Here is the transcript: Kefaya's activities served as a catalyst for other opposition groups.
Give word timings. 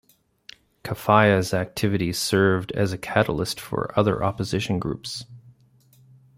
Kefaya's 0.83 1.53
activities 1.53 2.17
served 2.17 2.71
as 2.71 2.91
a 2.91 2.97
catalyst 2.97 3.59
for 3.61 3.93
other 3.95 4.23
opposition 4.23 4.79
groups. 4.79 5.25